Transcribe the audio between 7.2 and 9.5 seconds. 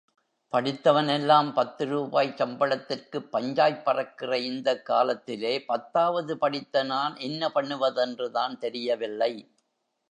என்ன பண்ணுவதென்றுதான் தெரியவில்லை.